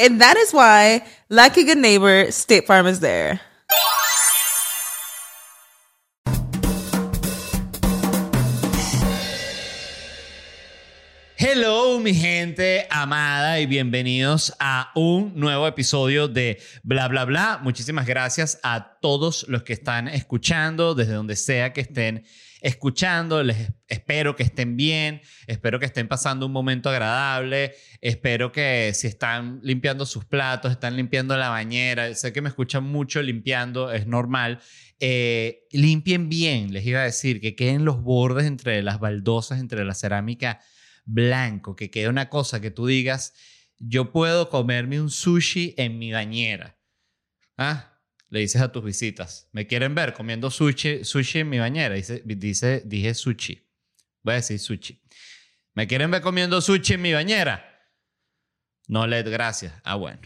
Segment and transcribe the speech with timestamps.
[0.00, 3.38] And that is why, like a good neighbor, State Farm is there.
[11.36, 17.60] Hello, mi gente amada, y bienvenidos a un nuevo episodio de Bla Bla Bla.
[17.62, 22.24] Muchísimas gracias a todos los que están escuchando, desde donde sea que estén
[22.60, 23.42] escuchando.
[23.42, 29.06] Les espero que estén bien, espero que estén pasando un momento agradable, espero que si
[29.06, 34.06] están limpiando sus platos, están limpiando la bañera, sé que me escuchan mucho limpiando, es
[34.06, 34.60] normal.
[34.98, 39.84] Eh, limpien bien, les iba a decir, que queden los bordes entre las baldosas, entre
[39.84, 40.60] la cerámica
[41.04, 43.32] blanco, que quede una cosa que tú digas,
[43.78, 46.78] yo puedo comerme un sushi en mi bañera.
[47.56, 47.89] ¿Ah?
[48.30, 51.96] Le dices a tus visitas, ¿me quieren ver comiendo sushi, sushi en mi bañera?
[51.96, 53.68] Dice, dice, dije sushi.
[54.22, 55.02] Voy a decir sushi.
[55.74, 57.66] ¿Me quieren ver comiendo sushi en mi bañera?
[58.86, 59.72] No, Led, gracias.
[59.84, 60.22] Ah, bueno.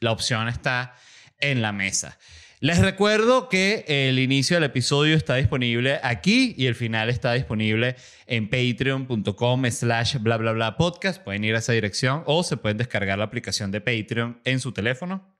[0.00, 0.96] La opción está
[1.38, 2.18] en la mesa.
[2.60, 7.96] Les recuerdo que el inicio del episodio está disponible aquí y el final está disponible
[8.26, 11.22] en patreon.com slash bla bla bla podcast.
[11.22, 14.72] Pueden ir a esa dirección o se pueden descargar la aplicación de Patreon en su
[14.72, 15.36] teléfono.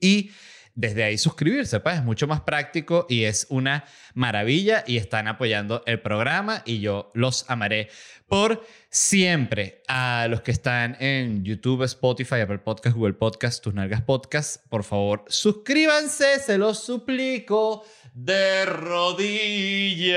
[0.00, 0.32] Y
[0.74, 5.82] desde ahí suscribirse, pues es mucho más práctico y es una maravilla y están apoyando
[5.86, 7.88] el programa y yo los amaré
[8.26, 9.82] por siempre.
[9.88, 14.84] A los que están en YouTube, Spotify, Apple Podcast, Google Podcast, Tus Nalgas Podcast, por
[14.84, 20.16] favor, suscríbanse, se los suplico de rodillas.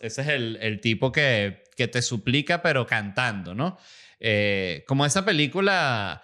[0.00, 3.78] Ese es el, tipo que, que, te suplica pero cantando, ¿no?
[4.18, 6.22] Eh, como esa película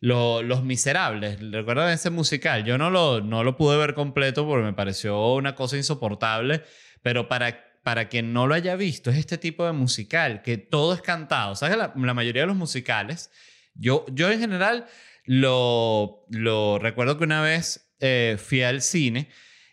[0.00, 2.64] los Miserables, ¿recuerdan ese musical?
[2.64, 6.62] Yo no lo, no lo pude ver completo porque me pareció una cosa insoportable,
[7.02, 10.94] pero para, para quien no lo haya visto, es este tipo de musical que todo
[10.94, 11.56] es cantado.
[11.56, 11.76] ¿Sabes?
[11.76, 13.30] La, mayoría de los musicales,
[13.74, 14.86] yo, yo en general
[15.24, 19.28] lo, lo recuerdo que una vez eh, fui al cine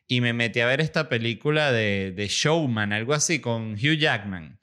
[0.08, 4.60] y me metí a ver esta película de, de Showman, algo así, con Hugh Jackman.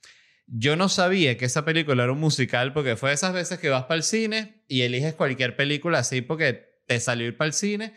[0.55, 3.85] Yo no sabía que esa película era un musical porque fue esas veces que vas
[3.85, 7.95] para el cine y eliges cualquier película así porque te salió ir para el cine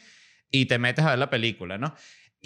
[0.51, 1.93] y te metes a ver la película, ¿no?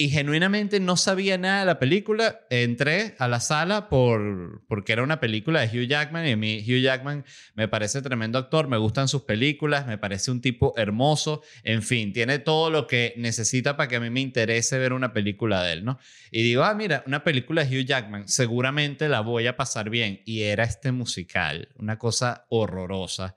[0.01, 2.39] Y genuinamente no sabía nada de la película.
[2.49, 6.63] Entré a la sala por, porque era una película de Hugh Jackman y a mí
[6.65, 11.41] Hugh Jackman me parece tremendo actor, me gustan sus películas, me parece un tipo hermoso,
[11.63, 15.11] en fin, tiene todo lo que necesita para que a mí me interese ver una
[15.11, 15.99] película de él, ¿no?
[16.31, 20.21] Y digo, ah, mira, una película de Hugh Jackman, seguramente la voy a pasar bien.
[20.23, 23.35] Y era este musical, una cosa horrorosa.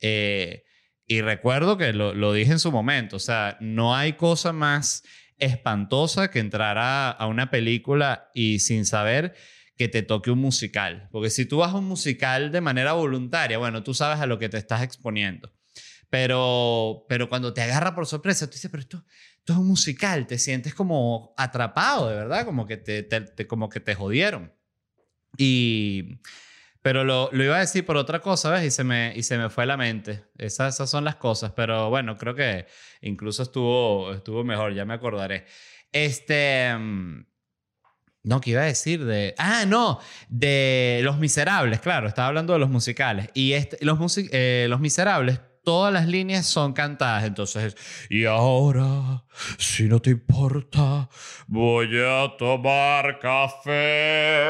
[0.00, 0.64] Eh,
[1.06, 5.04] y recuerdo que lo, lo dije en su momento, o sea, no hay cosa más
[5.40, 9.34] espantosa que entrar a, una película y sin saber
[9.76, 11.08] que te toque un musical.
[11.10, 14.38] Porque si tú vas a un musical de manera voluntaria, bueno, tú sabes a lo
[14.38, 15.52] que te estás exponiendo.
[16.10, 19.04] Pero, pero cuando te agarra por sorpresa, tú dices, pero esto,
[19.38, 23.80] esto es un musical, te sientes como atrapado, de verdad, como que te como que
[23.80, 24.52] te jodieron.
[25.36, 26.20] Y,
[26.82, 28.64] pero lo, lo, iba a decir por otra cosa, ¿ves?
[28.64, 30.24] Y se me, y se me fue la mente.
[30.38, 32.66] Esas, esas son las cosas, pero bueno, creo que
[33.02, 35.46] incluso estuvo, estuvo mejor, ya me acordaré.
[35.92, 36.74] Este...
[36.76, 37.26] Mm,
[38.22, 39.04] no, ¿qué iba a decir?
[39.04, 39.34] De...
[39.38, 39.98] Ah, no,
[40.28, 43.30] de Los Miserables, claro, estaba hablando de los musicales.
[43.32, 43.98] Y este, los,
[44.30, 47.24] eh, los Miserables, todas las líneas son cantadas.
[47.24, 47.76] Entonces,
[48.10, 49.24] y ahora,
[49.58, 51.08] si no te importa,
[51.46, 54.46] voy a tomar café.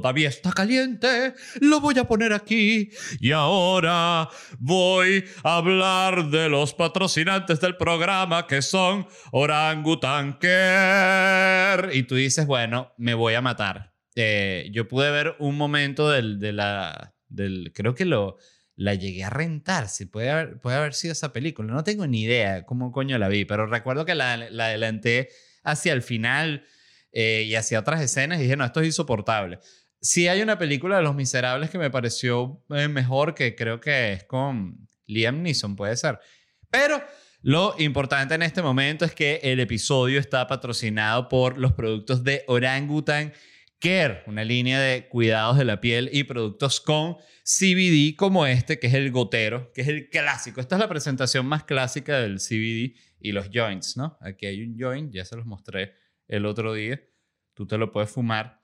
[0.00, 2.90] Todavía está caliente, lo voy a poner aquí.
[3.20, 11.94] Y ahora voy a hablar de los patrocinantes del programa que son Orangutanker.
[11.94, 13.92] Y tú dices, bueno, me voy a matar.
[14.16, 18.36] Eh, yo pude ver un momento del, de la, del, creo que lo,
[18.76, 22.22] la llegué a rentar, si puede haber, puede haber sido esa película, no tengo ni
[22.22, 25.30] idea cómo coño la vi, pero recuerdo que la, la adelanté
[25.64, 26.64] hacia el final
[27.16, 29.60] eh, y hacia otras escenas y dije, no, esto es insoportable.
[30.04, 34.12] Sí hay una película de Los Miserables que me pareció eh, mejor, que creo que
[34.12, 36.20] es con Liam Neeson, puede ser.
[36.68, 37.02] Pero
[37.40, 42.44] lo importante en este momento es que el episodio está patrocinado por los productos de
[42.48, 43.32] Orangutan
[43.80, 48.88] Care, una línea de cuidados de la piel y productos con CBD como este, que
[48.88, 50.60] es el gotero, que es el clásico.
[50.60, 54.18] Esta es la presentación más clásica del CBD y los joints, ¿no?
[54.20, 55.94] Aquí hay un joint, ya se los mostré
[56.28, 57.02] el otro día.
[57.54, 58.63] Tú te lo puedes fumar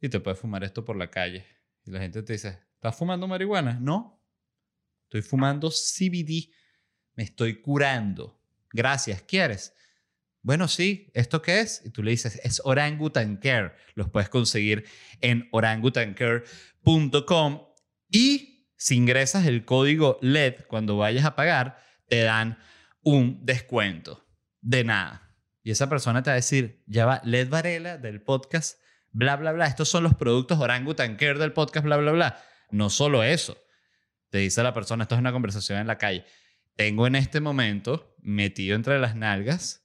[0.00, 1.44] y te puedes fumar esto por la calle.
[1.84, 3.78] Y la gente te dice, ¿estás fumando marihuana?
[3.80, 4.22] No,
[5.04, 6.50] estoy fumando CBD.
[7.14, 8.40] Me estoy curando.
[8.72, 9.74] Gracias, ¿quieres?
[10.42, 11.82] Bueno, sí, ¿esto qué es?
[11.84, 13.74] Y tú le dices, es Orangutan Care.
[13.94, 14.86] Los puedes conseguir
[15.20, 17.66] en orangutancare.com
[18.08, 22.58] y si ingresas el código LED cuando vayas a pagar, te dan
[23.02, 24.26] un descuento.
[24.62, 25.36] De nada.
[25.62, 29.52] Y esa persona te va a decir, ya va, LED Varela del podcast, bla, bla,
[29.52, 29.66] bla.
[29.66, 32.42] Estos son los productos Orangutan Care del podcast, bla, bla, bla.
[32.70, 33.56] No solo eso.
[34.30, 36.24] Te dice la persona, esto es una conversación en la calle.
[36.76, 39.80] Tengo en este momento metido entre las nalgas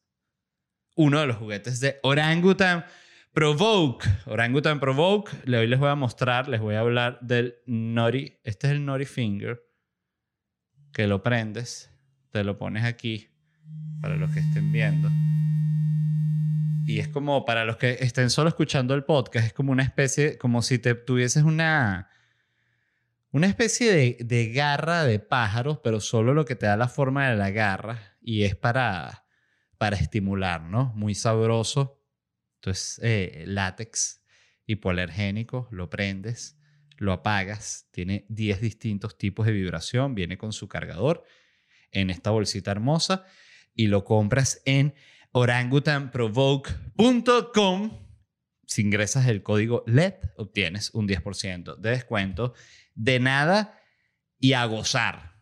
[0.95, 2.86] uno de los juguetes de Orangutan
[3.33, 4.07] Provoke.
[4.25, 5.31] Orangutan Provoke.
[5.45, 8.39] Hoy les voy a mostrar, les voy a hablar del Nori.
[8.44, 9.62] Este es el Nori Finger.
[10.94, 11.92] Que lo prendes,
[12.31, 13.27] te lo pones aquí
[14.01, 15.10] para los que estén viendo.
[16.86, 20.38] Y es como para los que estén solo escuchando el podcast, es como una especie,
[20.38, 22.10] como si te tuvieses una,
[23.32, 27.30] una especie de, de garra de pájaros, pero solo lo que te da la forma
[27.30, 29.26] de la garra y es para
[29.78, 30.94] para estimular, ¿no?
[30.96, 32.02] Muy sabroso.
[32.56, 34.24] Entonces, eh, látex
[34.66, 36.58] hipoalergénico, lo prendes,
[36.98, 41.24] lo apagas, tiene 10 distintos tipos de vibración, viene con su cargador
[41.92, 43.26] en esta bolsita hermosa
[43.76, 44.96] y lo compras en
[45.36, 47.92] orangutanprovoke.com.
[48.66, 52.54] Si ingresas el código LED, obtienes un 10% de descuento.
[52.94, 53.78] De nada
[54.40, 55.34] y a gozar.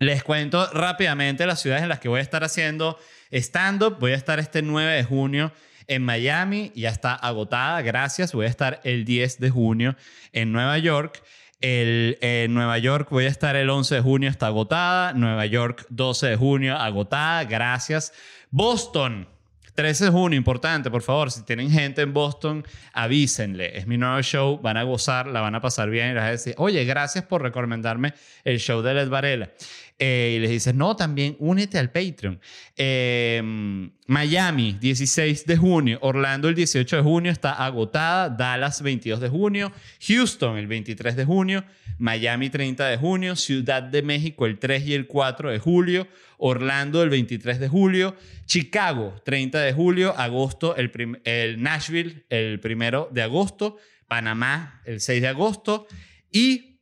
[0.00, 2.98] Les cuento rápidamente las ciudades en las que voy a estar haciendo
[3.30, 3.98] stand-up.
[4.00, 5.52] Voy a estar este 9 de junio
[5.86, 8.32] en Miami, ya está agotada, gracias.
[8.32, 9.94] Voy a estar el 10 de junio
[10.32, 11.22] en Nueva York.
[11.60, 15.12] El, en Nueva York voy a estar el 11 de junio, está agotada.
[15.12, 18.12] Nueva York 12 de junio, agotada, gracias.
[18.56, 19.28] Boston,
[19.74, 22.64] 13 de junio, importante, por favor, si tienen gente en Boston,
[22.94, 23.76] avísenle.
[23.76, 26.28] Es mi nuevo show, van a gozar, la van a pasar bien y les van
[26.28, 28.14] a decir, oye, gracias por recomendarme
[28.44, 29.50] el show de Led Varela.
[29.98, 32.38] Eh, y les dices, no, también únete al Patreon.
[32.76, 35.98] Em, Miami, 16 de junio.
[36.02, 38.28] Orlando, el 18 de junio, está agotada.
[38.28, 39.72] Dallas, 22 de junio.
[40.06, 41.64] Houston, el 23 de junio.
[41.98, 43.36] Miami, 30 de junio.
[43.36, 46.06] Ciudad de México, el 3 y el 4 de julio.
[46.36, 48.14] Orlando, el 23 de julio.
[48.44, 50.14] Chicago, 30 de julio.
[50.18, 50.92] Agosto, el,
[51.24, 53.78] el Nashville, el 1 de agosto.
[54.08, 55.86] Panamá, el 6 de agosto.
[56.30, 56.80] Y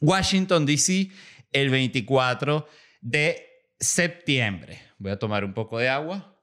[0.00, 1.10] Washington, D.C.,
[1.54, 2.68] el 24
[3.00, 4.82] de septiembre.
[4.98, 6.38] Voy a tomar un poco de agua.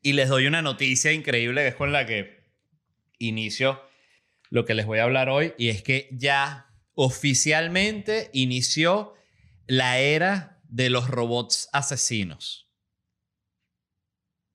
[0.00, 2.50] Y les doy una noticia increíble que es con la que
[3.18, 3.80] inicio
[4.50, 5.52] lo que les voy a hablar hoy.
[5.58, 9.14] Y es que ya oficialmente inició
[9.66, 12.70] la era de los robots asesinos.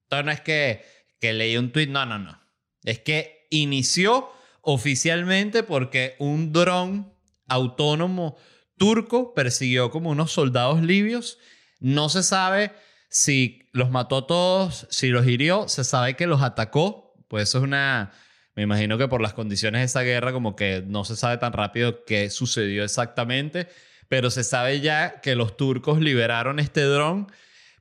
[0.03, 0.85] Entonces no es que,
[1.19, 2.41] que leí un tweet, no, no, no.
[2.83, 4.31] Es que inició
[4.69, 7.13] oficialmente porque un dron
[7.47, 8.35] autónomo
[8.77, 11.37] turco persiguió como unos soldados libios.
[11.79, 12.73] No se sabe
[13.09, 17.13] si los mató a todos, si los hirió, se sabe que los atacó.
[17.29, 18.11] Pues eso es una...
[18.55, 21.53] Me imagino que por las condiciones de esa guerra como que no se sabe tan
[21.53, 23.69] rápido qué sucedió exactamente,
[24.09, 27.31] pero se sabe ya que los turcos liberaron este dron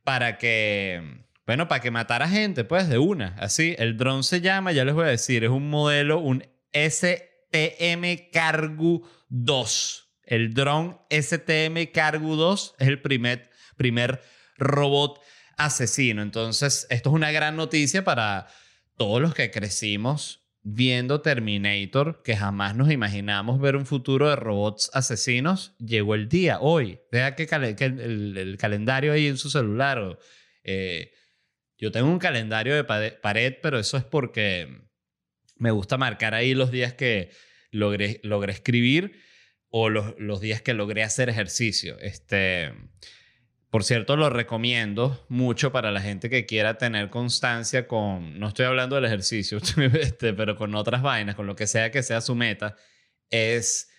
[0.04, 3.34] para que, bueno, para que matara gente, pues de una.
[3.40, 6.44] Así, el dron se llama, ya les voy a decir, es un modelo, un
[6.76, 10.02] STM Cargo 2.
[10.24, 14.20] El drone STM Cargo 2 es el primer, primer
[14.58, 15.20] robot
[15.56, 16.20] asesino.
[16.20, 18.48] Entonces, esto es una gran noticia para
[18.96, 24.90] todos los que crecimos viendo Terminator, que jamás nos imaginamos ver un futuro de robots
[24.92, 25.76] asesinos.
[25.78, 26.98] Llegó el día, hoy.
[27.12, 30.18] Vea que, el, calendario ahí en su celular.
[30.64, 31.12] Eh,
[31.78, 34.85] Yo tengo un calendario de pared, pero eso es porque
[35.56, 37.30] me gusta marcar ahí los días que
[37.70, 39.20] logré, logré escribir
[39.70, 41.98] o los, los días que logré hacer ejercicio.
[42.00, 42.72] Este,
[43.70, 48.66] por cierto, lo recomiendo mucho para la gente que quiera tener constancia con, no estoy
[48.66, 49.58] hablando del ejercicio,
[50.00, 52.76] este, pero con otras vainas, con lo que sea que sea su meta.
[53.28, 53.90] Es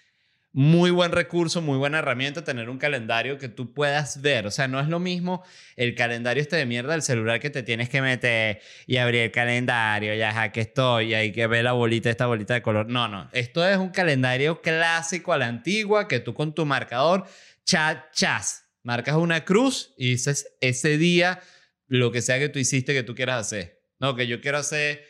[0.58, 4.48] muy buen recurso, muy buena herramienta tener un calendario que tú puedas ver.
[4.48, 5.44] O sea, no es lo mismo
[5.76, 9.32] el calendario este de mierda del celular que te tienes que meter y abrir el
[9.32, 12.90] calendario, ya que estoy, y hay que ver la bolita, esta bolita de color.
[12.90, 13.30] No, no.
[13.34, 17.26] Esto es un calendario clásico a la antigua que tú con tu marcador
[17.64, 21.40] chachas marcas una cruz y dices ese día
[21.88, 23.84] lo que sea que tú hiciste que tú quieras hacer.
[24.00, 25.06] No, que yo quiero hacer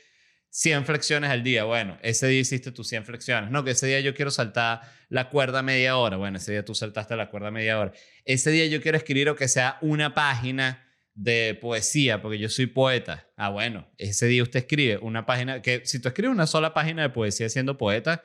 [0.50, 1.64] 100 flexiones al día.
[1.64, 3.52] Bueno, ese día hiciste tus 100 flexiones.
[3.52, 6.18] No, que ese día yo quiero saltar la cuerda media hora.
[6.18, 7.92] Bueno, ese día tú saltaste la cuerda media hora.
[8.26, 12.68] Ese día yo quiero escribir o que sea una página de poesía, porque yo soy
[12.68, 13.28] poeta.
[13.36, 17.02] Ah, bueno, ese día usted escribe una página, que si tú escribes una sola página
[17.02, 18.24] de poesía siendo poeta,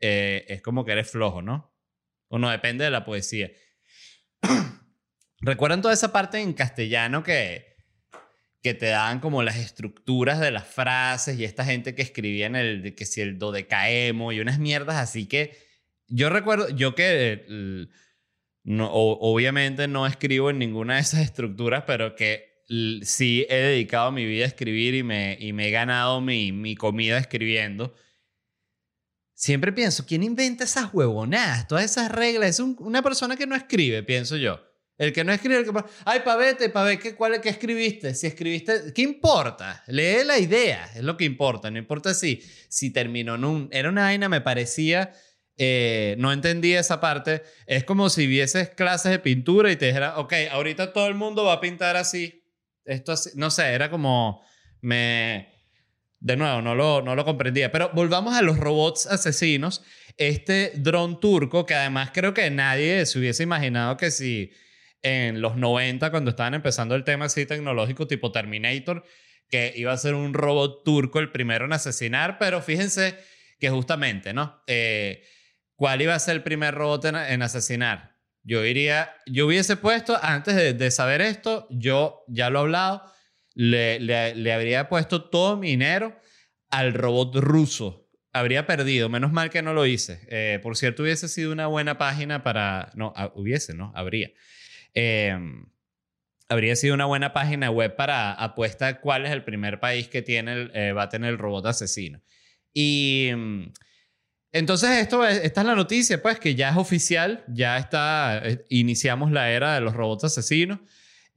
[0.00, 1.74] eh, es como que eres flojo, ¿no?
[2.28, 3.50] O no, depende de la poesía.
[5.40, 7.67] ¿Recuerdan toda esa parte en castellano que,
[8.62, 12.56] que te daban como las estructuras de las frases y esta gente que escribía en
[12.56, 15.56] el, que si el dodecaemo y unas mierdas así que
[16.08, 17.88] yo recuerdo, yo que
[18.64, 22.64] no, obviamente no escribo en ninguna de esas estructuras, pero que
[23.02, 26.76] sí he dedicado mi vida a escribir y me, y me he ganado mi, mi
[26.76, 27.94] comida escribiendo.
[29.34, 31.68] Siempre pienso, ¿quién inventa esas huevonadas?
[31.68, 32.50] Todas esas reglas.
[32.50, 34.67] Es una persona que no escribe, pienso yo.
[34.98, 35.70] El que no escribe, el que...
[36.04, 38.14] Ay, pavete, pavete, ¿qué, ¿cuál que escribiste?
[38.14, 39.84] Si escribiste, ¿qué importa?
[39.86, 41.70] Lee la idea, es lo que importa.
[41.70, 43.68] No importa si, si terminó en un...
[43.70, 45.12] Era una vaina, me parecía...
[45.60, 47.42] Eh, no entendía esa parte.
[47.66, 51.44] Es como si vieses clases de pintura y te dijera, ok, ahorita todo el mundo
[51.44, 52.44] va a pintar así.
[52.84, 53.30] Esto así.
[53.34, 54.42] No sé, era como...
[54.80, 55.54] Me...
[56.20, 57.70] De nuevo, no lo, no lo comprendía.
[57.70, 59.84] Pero volvamos a los robots asesinos.
[60.16, 64.50] Este dron turco, que además creo que nadie se hubiese imaginado que si
[65.02, 69.04] en los 90 cuando estaban empezando el tema así tecnológico tipo Terminator,
[69.48, 73.16] que iba a ser un robot turco el primero en asesinar, pero fíjense
[73.58, 74.62] que justamente, ¿no?
[74.66, 75.22] Eh,
[75.74, 78.16] ¿Cuál iba a ser el primer robot en, asesinar?
[78.42, 83.02] Yo diría, yo hubiese puesto, antes de, saber esto, yo ya lo he hablado,
[83.54, 86.18] le, le, habría puesto todo mi dinero
[86.70, 88.08] al robot ruso.
[88.32, 90.20] Habría perdido, menos mal que no lo hice.
[90.30, 92.90] Eh, por cierto, hubiese sido una buena página para...
[92.94, 93.92] No, hubiese, ¿no?
[93.94, 94.30] Habría.
[94.94, 95.66] Em,
[96.48, 100.70] habría sido una buena página web para apuesta cuál es el primer país que tiene
[100.74, 102.22] eh, va a tener el robot asesino.
[102.72, 103.72] Y mm,
[104.52, 109.30] entonces esto esta es la noticia, pues que ya es oficial, ya está, eh, iniciamos
[109.30, 110.80] la era de los robots asesinos.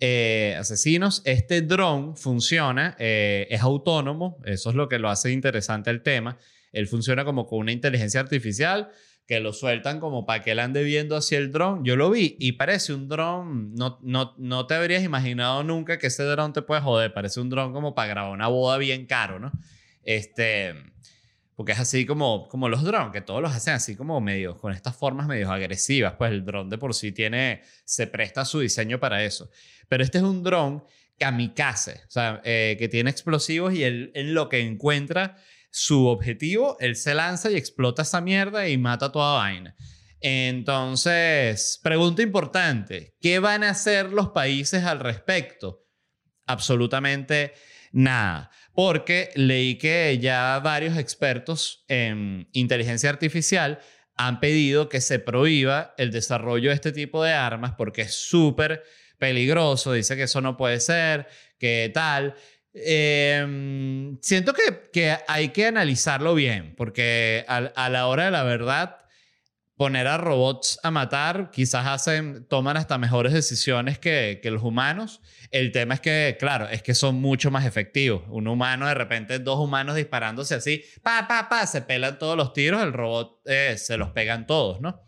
[0.03, 1.22] Eh, asesinos.
[1.25, 6.39] Este drone funciona, es autónomo, eso es lo que lo hace interesante el tema.
[6.72, 8.89] Él funciona como con una inteligencia artificial
[9.31, 11.85] que lo sueltan como para que él ande viendo hacia el dron.
[11.85, 16.07] Yo lo vi y parece un dron, no, no, no te habrías imaginado nunca que
[16.07, 19.39] ese dron te puede joder, parece un dron como para grabar una boda bien caro,
[19.39, 19.53] ¿no?
[20.03, 20.75] Este,
[21.55, 24.73] porque es así como, como los drones, que todos los hacen así como medio, con
[24.73, 29.00] estas formas medio agresivas, pues el dron de por sí tiene, se presta su diseño
[29.00, 29.50] para eso.
[29.88, 30.83] Pero este es un dron
[31.17, 35.38] kamikaze, o sea, eh, que tiene explosivos y en lo que encuentra
[35.71, 39.75] su objetivo, él se lanza y explota esa mierda y mata toda vaina.
[40.19, 45.87] Entonces, pregunta importante, ¿qué van a hacer los países al respecto?
[46.45, 47.53] Absolutamente
[47.91, 53.79] nada, porque leí que ya varios expertos en inteligencia artificial
[54.15, 58.83] han pedido que se prohíba el desarrollo de este tipo de armas porque es súper
[59.17, 62.35] peligroso, dice que eso no puede ser, que tal.
[62.73, 68.97] Em, siento que, que, hay que analizarlo bien, porque a, la hora de la verdad,
[69.75, 75.21] poner a robots a matar quizás hacen, toman hasta mejores decisiones que, que, los humanos.
[75.49, 78.23] El tema es que, claro, es que son mucho más efectivos.
[78.29, 82.53] Un humano, de repente, dos humanos disparándose así, pa, pa, pa, se pelan todos los
[82.53, 85.03] tiros, el robot eh, se los pegan todos, ¿no?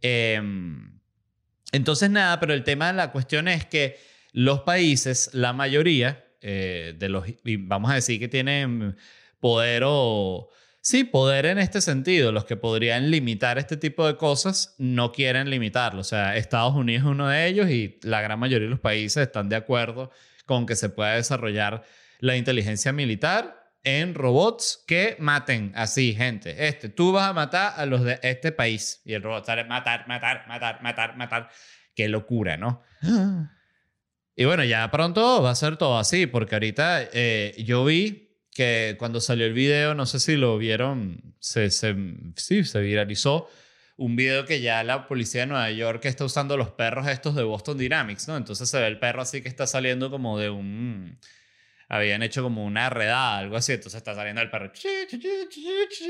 [0.00, 1.00] Em,
[1.70, 3.98] entonces, nada, pero el tema de la cuestión es que
[4.32, 7.24] los países, la mayoría, eh, de los,
[7.60, 8.96] vamos a decir que tienen
[9.40, 10.50] poder o,
[10.82, 15.48] sí, poder en este sentido, los que podrían limitar este tipo de cosas no quieren
[15.48, 16.02] limitarlo.
[16.02, 19.22] O sea, Estados Unidos es uno de ellos y la gran mayoría de los países
[19.26, 20.10] están de acuerdo
[20.44, 21.82] con que se pueda desarrollar
[22.20, 26.68] la inteligencia militar en robots que maten así gente.
[26.68, 30.06] Este, tú vas a matar a los de este país y el robot sale matar,
[30.08, 31.48] matar, matar, matar, matar.
[31.94, 32.82] Qué locura, ¿no?
[34.36, 38.96] Y bueno, ya pronto va a ser todo así, porque ahorita eh, yo vi que
[38.98, 41.94] cuando salió el video, no sé si lo vieron, se, se,
[42.36, 43.48] sí, se viralizó
[43.96, 47.42] un video que ya la policía de Nueva York está usando los perros estos de
[47.44, 48.36] Boston Dynamics, ¿no?
[48.36, 51.18] Entonces se ve el perro así que está saliendo como de un...
[51.94, 54.72] Habían hecho como una redada, algo así, entonces está saliendo el perro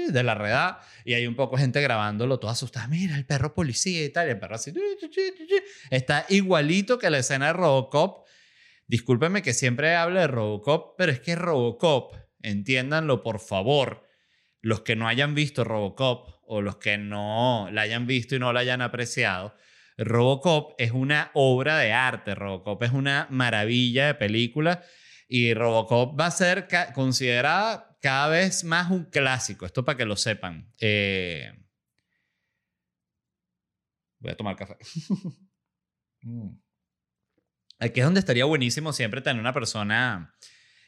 [0.08, 4.02] de la redada y hay un poco gente grabándolo, todo asustada, mira el perro policía
[4.02, 4.72] y tal, y el perro así,
[5.90, 8.26] está igualito que la escena de Robocop.
[8.86, 14.08] Discúlpeme que siempre hable de Robocop, pero es que Robocop, entiéndanlo por favor,
[14.62, 18.54] los que no hayan visto Robocop, o los que no la hayan visto y no
[18.54, 19.54] la hayan apreciado,
[19.98, 24.82] Robocop es una obra de arte, Robocop es una maravilla de película
[25.36, 30.14] y Robocop va a ser considerada cada vez más un clásico, esto para que lo
[30.14, 30.72] sepan.
[30.78, 31.52] Eh,
[34.20, 34.76] voy a tomar café.
[36.26, 36.56] Mm.
[37.80, 40.34] Aquí es donde estaría buenísimo siempre tener una persona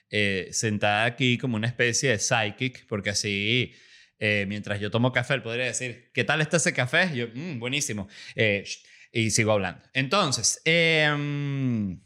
[0.08, 3.74] eh, sentada aquí como una especie de psychic, porque así
[4.18, 7.14] eh, mientras yo tomo café, él podría decir, ¿qué tal está ese café?
[7.14, 8.08] yo, mm, buenísimo.
[8.34, 8.64] Eh,
[9.12, 9.82] y sigo hablando.
[9.92, 12.00] Entonces, em,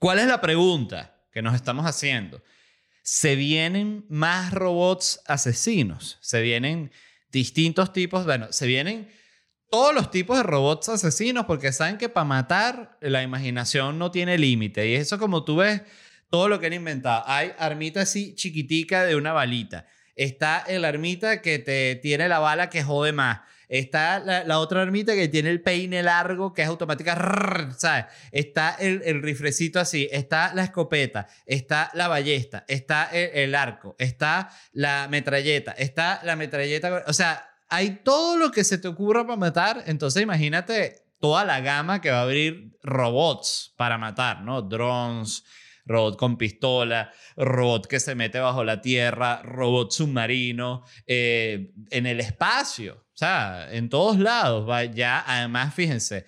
[0.00, 2.42] ¿cuál es la pregunta que nos estamos haciendo?
[3.02, 6.18] ¿Se vienen más robots asesinos?
[6.20, 6.90] ¿Se vienen
[7.30, 8.24] distintos tipos?
[8.24, 9.08] Bueno, se vienen
[9.70, 14.38] todos los tipos de robots asesinos porque saben que para matar la imaginación no tiene
[14.38, 14.88] límite.
[14.88, 15.82] Y eso como tú ves
[16.30, 17.24] todo lo que han inventado.
[17.26, 19.86] Hay armita así chiquitica de una balita
[20.18, 23.42] Está el armita que te tiene la bala que jode más.
[23.68, 27.14] Está la, otra armita que tiene el peine largo que es automática,
[27.76, 28.06] ¿sabes?
[28.32, 29.22] Está el, el,
[29.76, 36.36] así, está la escopeta, está la ballesta, está el, arco, está la metralleta, está la
[36.36, 41.44] metralleta, o sea, hay todo lo que se te ocurra para matar, entonces imagínate toda
[41.44, 44.62] la gama que va a abrir robots para matar, ¿no?
[44.62, 45.44] Drones,
[45.84, 52.20] robot con pistola, robot que se mete bajo la tierra, robot submarino, eh, en el
[52.20, 54.68] espacio, o sea, en todos lados.
[54.70, 56.24] Va, ya, además, fíjense,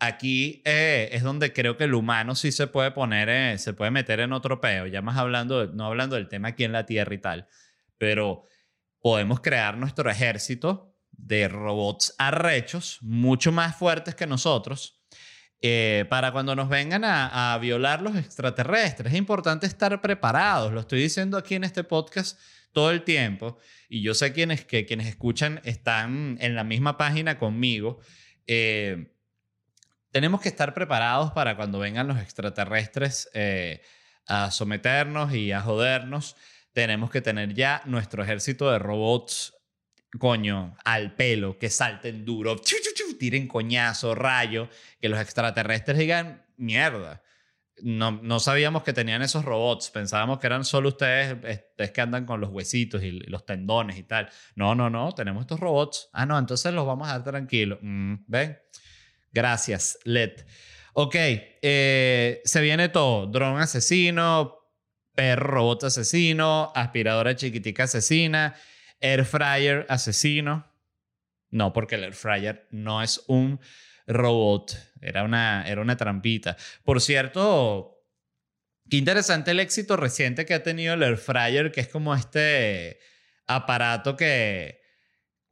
[0.00, 3.92] aquí eh, es donde creo que el humano sí se puede poner, eh, se puede
[3.92, 7.14] meter en otro peo, ya más hablando, no hablando del tema aquí en la Tierra
[7.14, 7.46] y tal,
[7.96, 8.48] pero
[9.00, 15.00] podemos crear nuestro ejército de robots arrechos, mucho más fuertes que nosotros,
[15.60, 19.12] eh, para cuando nos vengan a, violar los extraterrestres.
[19.12, 22.36] Es importante estar preparados, lo estoy diciendo aquí en este podcast
[22.72, 23.58] todo el tiempo,
[23.88, 28.00] y yo sé quienes, que quienes escuchan están en la misma página conmigo.
[28.46, 29.12] Eh,
[30.10, 33.82] tenemos que estar preparados para cuando vengan los extraterrestres eh,
[34.26, 36.36] a someternos y a jodernos.
[36.72, 39.54] Tenemos que tener ya nuestro ejército de robots
[40.18, 42.60] coño, al pelo, que salten duro,
[43.18, 44.68] tiren coñazo, rayo,
[45.00, 47.22] que los extraterrestres digan, mierda.
[47.80, 52.26] No, no sabíamos que tenían esos robots, pensábamos que eran solo ustedes, ustedes que andan
[52.26, 54.28] con los huesitos y los tendones y tal.
[54.54, 56.10] No, no, no, tenemos estos robots.
[56.12, 57.78] Ah, no, entonces los vamos a dar tranquilos.
[57.82, 58.58] Mm, ¿Ven?
[59.32, 60.32] Gracias, LED.
[60.92, 63.26] Ok, eh, se viene todo.
[63.26, 64.58] Dron asesino,
[65.14, 68.54] perro robot asesino, aspiradora chiquitica asesina
[69.02, 70.64] air fryer asesino.
[71.50, 73.60] No, porque el air fryer no es un
[74.06, 76.56] robot, era una, era una trampita.
[76.84, 77.98] Por cierto,
[78.88, 82.98] qué interesante el éxito reciente que ha tenido el air fryer, que es como este
[83.46, 84.80] aparato que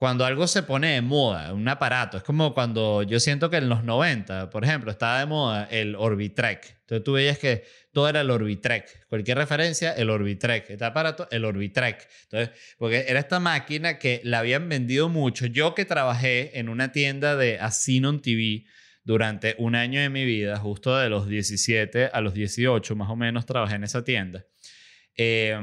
[0.01, 3.69] cuando algo se pone de moda, un aparato, es como cuando yo siento que en
[3.69, 6.79] los 90, por ejemplo, estaba de moda el Orbitrek.
[6.81, 9.07] Entonces tú veías que todo era el Orbitrek.
[9.09, 10.71] Cualquier referencia, el Orbitrek.
[10.71, 12.09] Este aparato, el Orbitrek.
[12.25, 15.47] Entonces, porque era esta máquina que la habían vendido mucho.
[15.47, 18.65] Yo que trabajé en una tienda de Asinon TV
[19.03, 23.17] durante un año de mi vida, justo de los 17 a los 18 más o
[23.17, 24.45] menos, trabajé en esa tienda.
[25.17, 25.59] Eh,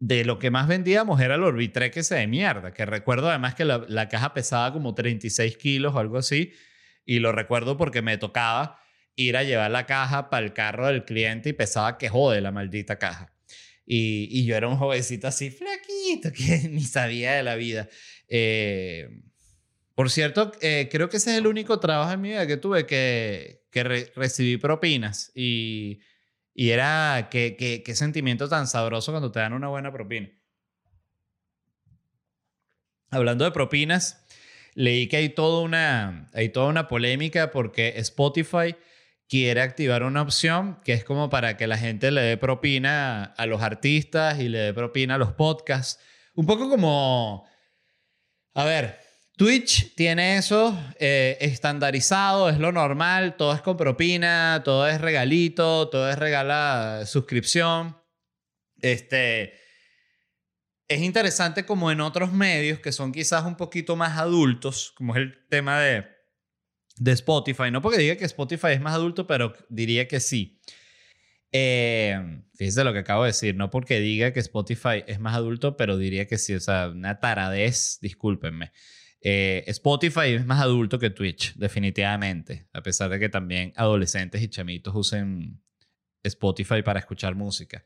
[0.00, 3.64] de lo que más vendíamos era el Orbitrek ese de mierda, que recuerdo además que
[3.64, 6.52] la, caja pesaba como 36 kilos o algo así,
[7.04, 8.80] y lo recuerdo porque me tocaba
[9.22, 12.52] ir a llevar la caja para el carro del cliente y pesaba que jode la
[12.52, 13.34] maldita caja.
[13.84, 17.88] Y, yo era un jovencito así flaquito que ni sabía de la vida.
[18.28, 19.08] Eh,
[19.94, 22.86] por cierto, eh, creo que ese es el único trabajo en mi vida que tuve
[22.86, 26.00] que, que recibí propinas y
[26.60, 30.28] y era qué, qué, qué sentimiento tan sabroso cuando te dan una buena propina.
[33.12, 34.26] Hablando de propinas,
[34.74, 38.74] leí que hay toda una, hay toda una polémica porque Spotify
[39.28, 43.46] quiere activar una opción que es como para que la gente le dé propina a
[43.46, 46.02] los artistas y le dé propina a los podcasts.
[46.34, 47.46] Un poco como,
[48.54, 48.98] a ver,
[49.36, 55.88] Twitch tiene eso eh, estandarizado, es lo normal, todo es con propina, todo es regalito,
[55.88, 57.96] todo es regala suscripción.
[58.80, 59.54] Este,
[60.88, 65.22] es interesante como en otros medios que son quizás un poquito más adultos, como es
[65.22, 66.17] el tema de,
[66.98, 67.70] de Spotify.
[67.70, 70.60] No porque diga que Spotify es más adulto, pero diría que sí.
[71.52, 75.76] Eh, fíjese lo que acabo de decir, no porque diga que Spotify es más adulto,
[75.76, 78.72] pero diría que sí, o sea, una taradez, discúlpenme.
[79.20, 84.48] Eh, Spotify es más adulto que Twitch, definitivamente, a pesar de que también adolescentes y
[84.48, 85.60] chamitos usen
[86.22, 87.84] Spotify para escuchar música.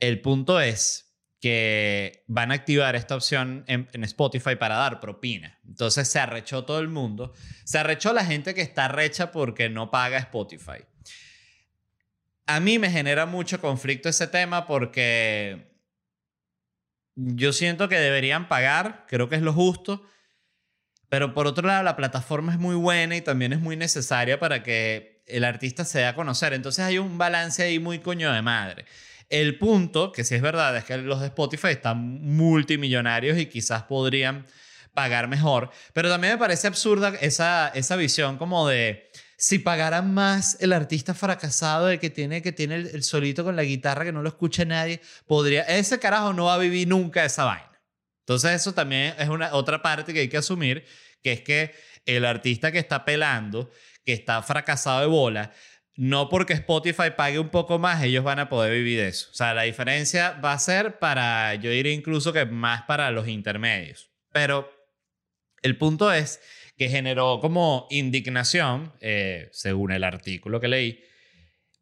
[0.00, 1.13] El punto es
[1.44, 5.58] que van a activar esta opción en, Spotify para dar propina.
[5.68, 7.34] Entonces se arrechó todo el mundo.
[7.64, 10.86] Se arrechó la gente que está recha porque no paga Spotify.
[12.46, 15.76] A mí me genera mucho conflicto ese tema porque
[17.14, 20.02] yo siento que deberían pagar, creo que es lo justo,
[21.10, 24.62] pero por otro lado, la plataforma es muy buena y también es muy necesaria para
[24.62, 26.54] que el artista se dé a conocer.
[26.54, 28.86] Entonces hay un balance ahí muy coño de madre.
[29.28, 33.84] El punto, que sí es verdad, es que los de Spotify están multimillonarios y quizás
[33.84, 34.46] podrían
[34.92, 40.56] pagar mejor, pero también me parece absurda esa, esa visión como de si pagaran más
[40.60, 44.22] el artista fracasado, el que tiene, que tiene el, solito con la guitarra que no
[44.22, 47.82] lo escucha nadie, podría, ese carajo no va a vivir nunca esa vaina.
[48.20, 50.86] Entonces eso también es una otra parte que hay que asumir,
[51.22, 51.74] que es que
[52.06, 53.70] el artista que está pelando,
[54.04, 55.52] que está fracasado de bola,
[55.96, 59.28] no porque Spotify pague un poco más, ellos van a poder vivir de eso.
[59.30, 63.28] O sea, la diferencia va a ser para, yo diría incluso que más para los
[63.28, 64.10] intermedios.
[64.32, 64.70] Pero
[65.62, 66.40] el punto es
[66.76, 71.04] que generó como indignación, eh, según el artículo que leí,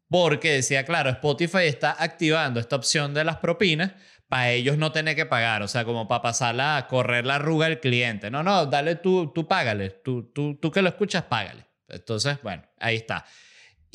[0.07, 3.93] porque decía, claro, Spotify está activando esta opción de las propinas
[4.27, 7.65] para ellos no tener que pagar, o sea, como para pasarla a correr la arruga
[7.65, 8.29] al cliente.
[8.29, 11.65] No, no, dale tú, tú págale, tú, tú, tú que lo escuchas, págale.
[11.87, 13.25] Entonces, bueno, ahí está.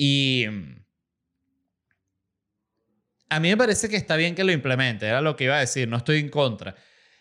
[0.00, 0.84] Y mm,
[3.30, 5.61] a mí me parece que está bien que lo implemente, era lo que iba a
[5.61, 6.76] decir, no estoy en contra.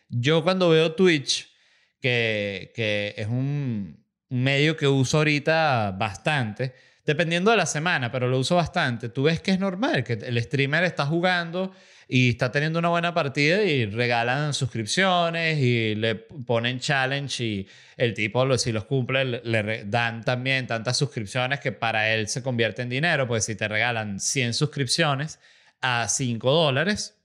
[0.07, 1.51] Yo cuando veo Twitch,
[1.99, 8.37] que, que es un medio que uso ahorita bastante, dependiendo de la semana, pero lo
[8.37, 11.73] uso bastante, tú ves que es normal, que el streamer está jugando
[12.07, 17.67] y está teniendo una buena partida y regalan suscripciones y le ponen challenge y
[17.97, 22.81] el tipo, si los cumple, le, dan también tantas suscripciones que para él se convierte
[22.81, 25.39] en dinero, pues si te regalan 100 suscripciones
[25.81, 27.17] a 5 dólares,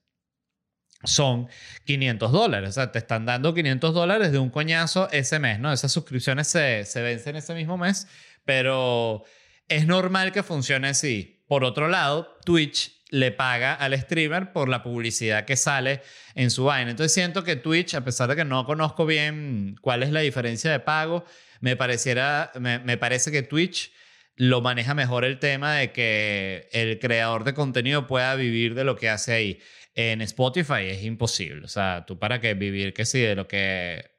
[1.04, 1.48] son
[1.84, 2.70] 500 dólares.
[2.70, 5.72] O sea, te están dando 500 dólares de un coñazo ese mes, ¿no?
[5.72, 8.08] Esas suscripciones se, se vencen ese mismo mes,
[8.44, 9.24] pero
[9.68, 11.44] es normal que funcione así.
[11.46, 16.00] Por otro lado, Twitch le paga al streamer por la publicidad que sale
[16.34, 16.90] en su vaina.
[16.90, 20.72] Entonces siento que Twitch, a pesar de que no conozco bien cuál es la diferencia
[20.72, 21.22] de pago,
[21.60, 23.92] me, pareciera, me, parece que Twitch
[24.36, 28.96] lo maneja mejor el tema de que el creador de contenido pueda vivir de lo
[28.96, 29.60] que hace ahí.
[29.94, 31.66] En Spotify es imposible.
[31.66, 34.10] O sea, tú para que vivir que sí de lo que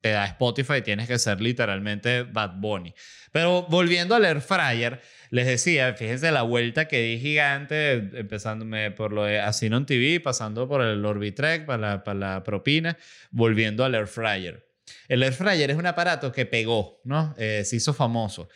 [0.00, 2.94] te da Spotify tienes que ser literalmente Bad Bunny.
[3.30, 9.14] Pero volviendo al Air Fryer, les decía, fíjense la vuelta que di gigante, empezándome por
[9.14, 12.98] lo de Asinon TV, pasando por el Orbitrek para la, propina,
[13.30, 14.68] volviendo al Air Fryer.
[15.08, 17.34] El Air Fryer es un aparato que pegó, ¿no?
[17.38, 18.50] Eh, se hizo famoso.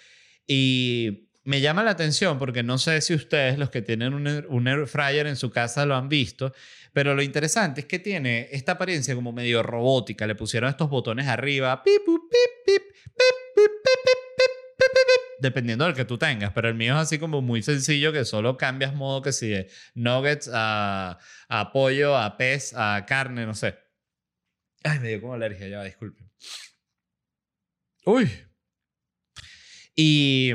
[0.46, 4.86] Y me llama la atención porque no sé si ustedes, los que tienen un, air
[4.86, 6.52] fryer en su casa, lo han visto,
[6.92, 10.26] pero lo interesante es que tiene esta apariencia como medio robótica.
[10.26, 12.20] Le pusieron estos botones arriba, pip, pip,
[12.66, 12.82] pip,
[13.16, 13.26] pip,
[15.38, 18.56] dependiendo del que tú tengas, pero el mío es así como muy sencillo que solo
[18.56, 21.18] cambias modo que si de nuggets a,
[21.48, 23.78] a pollo, a pez, a carne, no sé.
[24.84, 26.30] Ay, me dio como alergia, ya, disculpen.
[28.04, 28.30] Uy.
[29.94, 30.52] Y,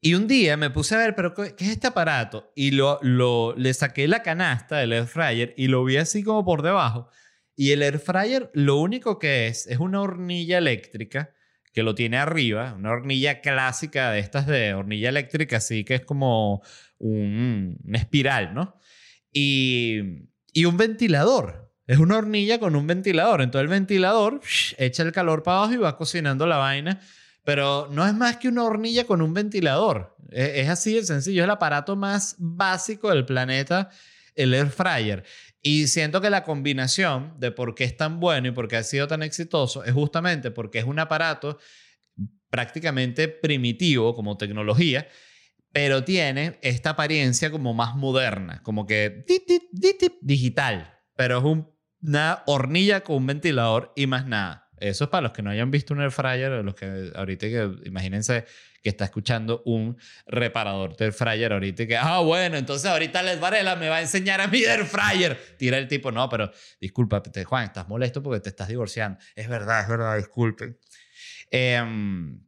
[0.00, 2.52] y un día me puse a ver, pero ¿qué es este aparato?
[2.54, 6.44] Y lo, lo, le saqué la canasta del air fryer y lo vi así como
[6.44, 7.08] por debajo.
[7.56, 11.34] Y el air fryer lo único que es es una hornilla eléctrica
[11.72, 16.04] que lo tiene arriba, una hornilla clásica de estas de hornilla eléctrica, así que es
[16.04, 16.62] como
[16.98, 18.76] un, una espiral, ¿no?
[19.32, 20.00] Y,
[20.52, 21.72] y un ventilador.
[21.86, 23.40] Es una hornilla con un ventilador.
[23.40, 24.40] Entonces el ventilador
[24.76, 27.00] echa el calor para abajo y va cocinando la vaina.
[27.44, 30.14] Pero no es más que una hornilla con un ventilador.
[30.30, 31.42] Es, es así de sencillo.
[31.42, 33.88] Es el aparato más básico del planeta,
[34.34, 35.24] el air fryer.
[35.60, 38.82] Y siento que la combinación de por qué es tan bueno y por qué ha
[38.82, 41.58] sido tan exitoso es justamente porque es un aparato
[42.50, 45.08] prácticamente primitivo como tecnología,
[45.72, 49.24] pero tiene esta apariencia como más moderna, como que
[50.22, 51.64] digital, pero es
[52.02, 54.70] una hornilla con un ventilador y más nada.
[54.80, 57.70] Eso es para los que no hayan visto un air fryer, los que ahorita que
[57.84, 58.44] imagínense
[58.82, 63.22] que está escuchando un reparador de air fryer ahorita y que, ah, bueno, entonces ahorita
[63.22, 65.56] Les Varela me va a enseñar a mi air fryer.
[65.56, 69.18] Tira el tipo, no, pero disculpa, Juan, estás molesto porque te estás divorciando.
[69.34, 70.78] Es verdad, es verdad, disculpen.
[71.50, 72.40] Em,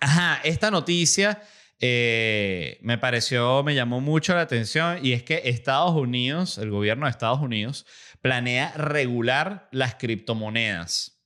[0.00, 1.42] ajá, esta noticia
[1.82, 7.06] eh, me pareció, me llamó mucho la atención y es que Estados Unidos, el gobierno
[7.06, 7.86] de Estados Unidos,
[8.20, 11.22] planea regular las criptomonedas.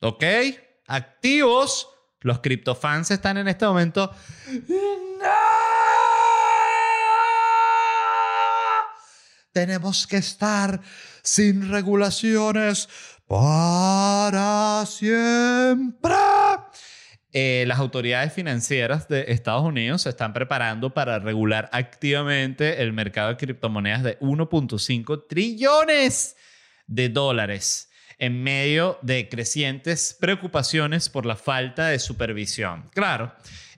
[0.00, 0.24] ¿Ok?
[0.86, 1.88] Activos.
[2.20, 4.12] Los criptofans están en este momento.
[4.68, 5.60] ¡No!
[9.52, 10.80] Tenemos que estar
[11.22, 12.88] sin regulaciones
[13.26, 16.14] para siempre.
[17.32, 23.30] Eh, las autoridades financieras de Estados Unidos se están preparando para regular activamente el mercado
[23.30, 26.36] de criptomonedas de 1.5 trillones
[26.86, 27.89] de dólares
[28.20, 32.88] en medio de crecientes preocupaciones por la falta de supervisión.
[32.94, 33.34] Claro,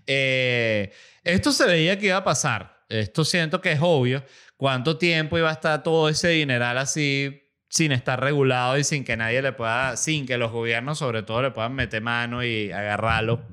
[0.07, 0.93] eh,
[1.25, 2.85] esto se veía que iba a pasar.
[2.89, 4.23] Esto siento que es obvio.
[4.57, 9.17] ¿Cuánto tiempo iba a estar todo ese dineral así sin estar regulado y sin que
[9.17, 13.47] nadie le pueda, sin que los gobiernos sobre todo le puedan meter mano y agarrarlo.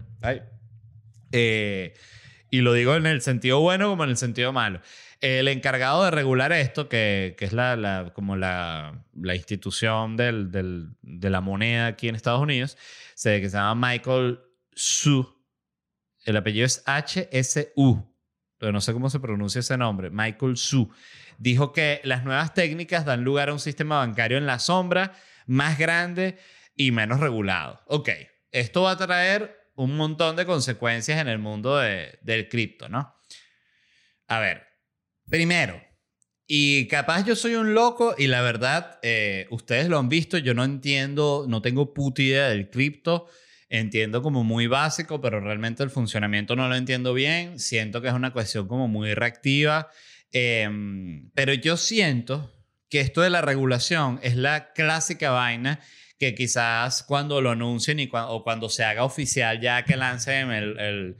[1.31, 1.93] Eh,
[2.51, 4.81] y lo digo en el sentido bueno como en el sentido malo.
[5.21, 10.95] El encargado de regular esto, que, que es la, como la, la institución del, del,
[11.01, 12.77] de la moneda aquí en Estados Unidos,
[13.15, 14.39] se, que se llama Michael
[14.73, 15.37] Su.
[16.23, 18.15] El apellido es H-S-U.
[18.61, 20.09] No sé cómo se pronuncia ese nombre.
[20.09, 20.91] Michael Su
[21.37, 25.13] dijo que las nuevas técnicas dan lugar a un sistema bancario en la sombra,
[25.47, 26.37] más grande
[26.75, 27.81] y menos regulado.
[27.87, 28.09] Ok,
[28.51, 33.15] esto va a traer un montón de consecuencias en el mundo del cripto, ¿no?
[34.27, 34.67] A ver,
[35.29, 35.81] primero,
[36.47, 40.53] y capaz yo soy un loco y la verdad, eh, ustedes lo han visto, yo
[40.53, 43.27] no entiendo, no tengo puta idea del cripto,
[43.69, 48.13] entiendo como muy básico, pero realmente el funcionamiento no lo entiendo bien, siento que es
[48.13, 49.89] una cuestión como muy reactiva
[50.31, 52.53] Em, pero yo siento
[52.89, 55.79] que esto de la regulación es la clásica vaina
[56.19, 60.79] que quizás cuando lo anuncien y o cuando se haga oficial ya que lancen el,
[60.79, 61.17] el,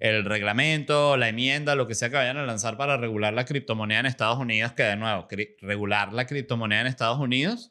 [0.00, 4.06] reglamento, la enmienda, lo que sea que vayan a lanzar para regular la criptomoneda en
[4.06, 5.28] Estados Unidos, que de nuevo,
[5.60, 7.70] regular la criptomoneda en Estados Unidos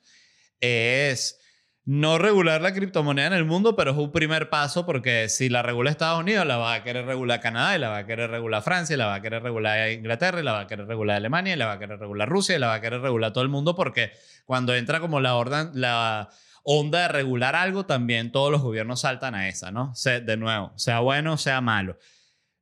[0.62, 1.39] es
[1.86, 5.63] no regular la criptomoneda en el mundo, pero es un primer paso porque si la
[5.63, 8.62] regula Estados Unidos, la va a querer regular Canadá, y la va a querer regular
[8.62, 11.54] Francia, y la va a querer regular Inglaterra, y la va a querer regular Alemania,
[11.54, 13.50] y la va a querer regular Rusia, y la va a querer regular todo el
[13.50, 14.12] mundo porque
[14.46, 16.30] cuando entra como la, orden, la
[16.63, 19.94] onda de regular algo, también todos los gobiernos saltan a esa, ¿no?
[20.04, 21.98] de nuevo, sea bueno o sea malo.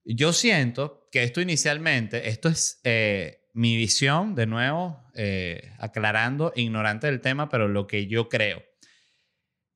[0.08, 7.08] Yo siento que esto inicialmente, esto es eh, mi visión, de nuevo, eh, aclarando, ignorante
[7.08, 8.64] del tema, pero lo que yo creo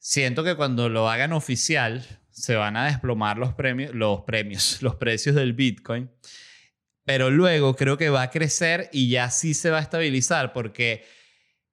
[0.02, 4.96] siento que cuando lo hagan oficial se van a desplomar los premios, los premios, los
[4.96, 6.12] precios del Bitcoin.
[7.04, 11.04] Pero luego creo que va a crecer y ya sí se va a estabilizar porque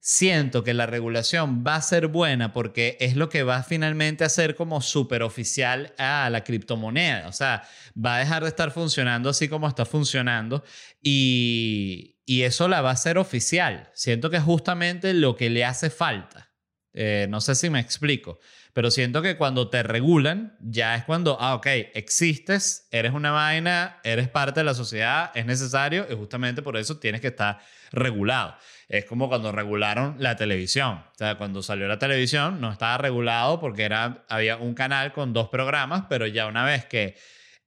[0.00, 4.28] siento que la regulación va a ser buena porque es lo que va finalmente a
[4.28, 7.28] ser como súper oficial a la criptomoneda.
[7.28, 7.62] O sea,
[7.94, 10.64] va a dejar de estar funcionando así como está funcionando
[11.02, 13.90] y, y eso la va a hacer oficial.
[13.94, 16.48] Siento que es justamente lo que le hace falta.
[16.94, 18.40] Eh, no sé si me explico,
[18.72, 24.00] pero siento que cuando te regulan, ya es cuando, ah, ok, existes, eres una vaina,
[24.04, 27.61] eres parte de la sociedad, es necesario y justamente por eso tienes que estar
[27.92, 28.56] regulado.
[28.88, 31.05] Es como cuando regularon la televisión.
[31.12, 35.35] O sea, cuando salió la televisión no estaba regulado porque era, había un canal con
[35.35, 37.14] dos programas, pero ya una vez que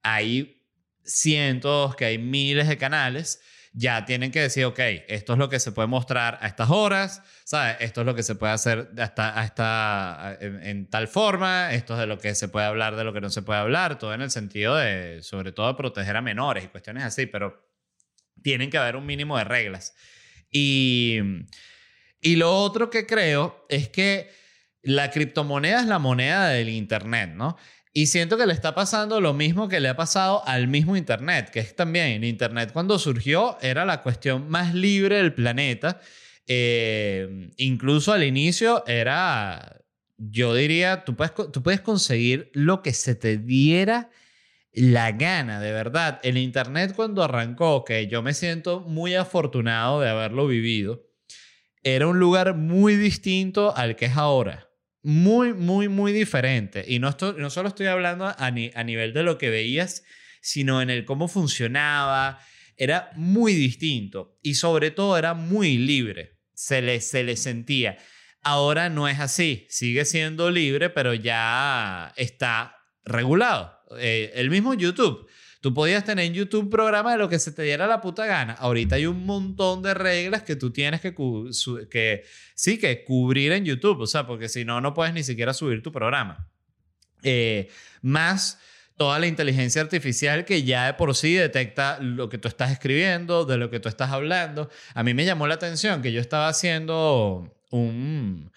[0.02, 0.62] hay
[1.04, 3.40] cientos, que hay miles de canales,
[3.72, 7.22] ya tienen que decir, ok, esto es lo que se puede mostrar a estas horas,
[7.44, 7.76] ¿sabes?
[7.80, 12.18] Esto es lo que se puede hacer hasta, en, tal forma, esto es de lo
[12.18, 14.76] que se puede hablar, de lo que no se puede hablar, todo en el sentido
[14.76, 17.66] de, sobre todo, proteger a menores y cuestiones así, pero
[18.42, 19.94] tienen que haber un mínimo de reglas.
[20.52, 21.18] Y,
[22.20, 24.30] y lo otro que creo es que
[24.82, 27.56] la criptomoneda es la moneda del Internet, ¿no?
[27.94, 31.50] Y siento que le está pasando lo mismo que le ha pasado al mismo Internet,
[31.50, 36.00] que es también, Internet cuando surgió era la cuestión más libre del planeta.
[36.46, 39.82] Eh, incluso al inicio era,
[40.16, 44.10] yo diría, tú puedes, tú puedes conseguir lo que se te diera
[44.72, 46.20] la gana, de verdad.
[46.22, 51.02] El Internet cuando arrancó, que yo me siento muy afortunado de haberlo vivido,
[51.82, 56.84] era un lugar muy distinto al que es ahora muy, muy, muy diferente.
[56.86, 57.12] Y no,
[57.50, 58.50] solo estoy hablando a, a
[58.84, 60.04] nivel de lo que veías,
[60.40, 62.38] sino en el cómo funcionaba.
[62.76, 66.38] Era muy distinto y sobre todo era muy libre.
[66.54, 67.98] Se le, se le sentía.
[68.42, 73.81] Ahora no es así, sigue siendo libre, pero ya está regulado.
[73.98, 75.26] Eh, el mismo YouTube.
[75.60, 78.54] Tú podías tener en YouTube programa de lo que se te diera la puta gana.
[78.54, 81.14] Ahorita hay un montón de reglas que tú tienes que,
[81.88, 82.24] que
[82.56, 84.00] sí, que cubrir en YouTube.
[84.00, 86.48] O sea, porque si no, no puedes ni siquiera subir tu programa.
[87.22, 87.68] Eh,
[88.00, 88.58] más
[88.96, 93.44] toda la inteligencia artificial que ya de por sí detecta lo que tú estás escribiendo,
[93.44, 94.68] de lo que tú estás hablando.
[94.94, 98.50] A mí me llamó la atención que yo estaba haciendo un,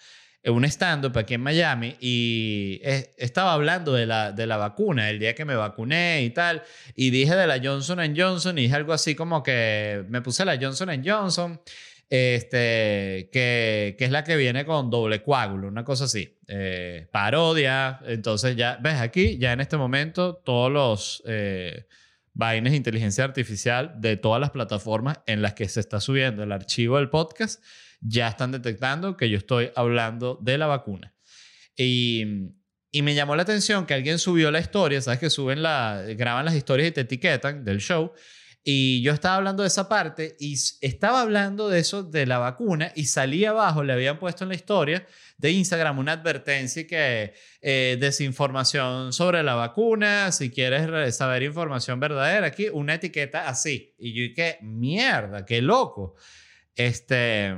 [0.50, 2.80] un stand-up aquí en Miami y
[3.16, 6.62] estaba hablando de la, de la vacuna, el día que me vacuné y tal,
[6.94, 10.56] y dije de la Johnson Johnson y dije algo así como que me puse la
[10.60, 11.60] Johnson Johnson,
[12.08, 18.00] este, que, que es la que viene con doble coágulo, una cosa así, eh, parodia,
[18.06, 21.22] entonces ya, ves aquí, ya en este momento todos los...
[21.26, 21.86] Eh,
[22.38, 26.52] vainas de inteligencia artificial de todas las plataformas en las que se está subiendo el
[26.52, 27.64] archivo del podcast
[28.00, 31.14] ya están detectando que yo estoy hablando de la vacuna.
[31.76, 32.24] Y,
[32.90, 36.44] y me llamó la atención que alguien subió la historia, sabes que suben la, graban
[36.44, 38.12] las historias y te etiquetan del show.
[38.68, 42.90] Y yo estaba hablando de esa parte y estaba hablando de eso, de la vacuna,
[42.96, 45.06] y salí abajo, le habían puesto en la historia
[45.38, 52.48] de Instagram una advertencia que eh, desinformación sobre la vacuna, si quieres saber información verdadera,
[52.48, 53.94] aquí una etiqueta así.
[53.98, 56.16] Y yo dije, mierda, qué loco.
[56.74, 57.54] Este,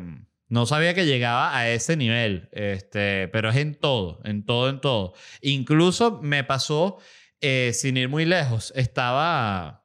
[0.49, 4.81] no sabía que llegaba a ese nivel, este, pero es en todo, en todo, en
[4.81, 5.13] todo.
[5.43, 6.99] Incluso me pasó,
[7.41, 9.85] eh, sin ir muy lejos, estaba...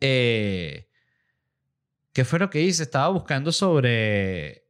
[0.00, 0.88] Eh,
[2.12, 2.82] ¿Qué fue lo que hice?
[2.82, 4.62] Estaba buscando sobre...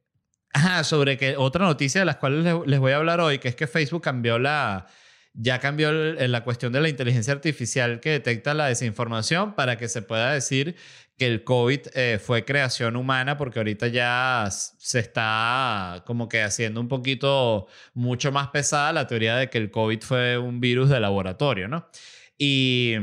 [0.55, 3.65] Ah, sobre otra noticia de las cuales les, voy a hablar hoy, que es que
[3.65, 4.85] Facebook cambió la...
[5.35, 10.03] Ya cambió la cuestión de la inteligencia artificial que detecta la desinformación para que se
[10.03, 10.75] pueda decir
[11.17, 16.81] que el COVID eh, fue creación humana porque ahorita ya se está como que haciendo
[16.81, 20.99] un poquito mucho más pesada la teoría de que el COVID fue un virus de
[20.99, 21.87] laboratorio, ¿no?
[22.37, 22.95] Y,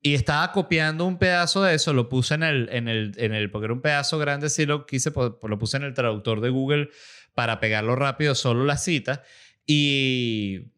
[0.00, 3.50] y estaba copiando un pedazo de eso, lo puse en el, en el, en el,
[3.50, 6.90] porque era un pedazo grande, sí lo quise, lo puse en el traductor de Google
[7.34, 9.22] para pegarlo rápido, solo la cita.
[9.68, 10.72] Y